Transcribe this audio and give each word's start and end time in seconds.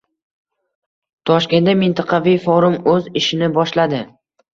Toshkentda 1.29 1.75
mintaqaviy 1.81 2.39
forum 2.45 2.79
o‘z 2.95 3.11
ishini 3.21 3.51
boshladi 3.59 4.01